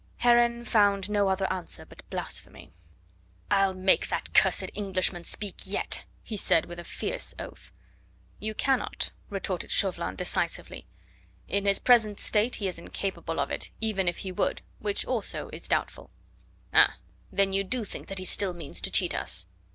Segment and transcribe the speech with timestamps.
[0.17, 2.73] Heron found no other answer but blasphemy.
[3.51, 7.71] "I'll make that cursed Englishman speak yet," he said with a fierce oath.
[8.39, 10.87] "You cannot," retorted Chauvelin decisively.
[11.47, 15.51] "In his present state he is incapable of it, even if he would, which also
[15.53, 16.09] is doubtful."
[16.73, 16.97] "Ah!
[17.31, 19.45] then you do think that he still means to cheat us?"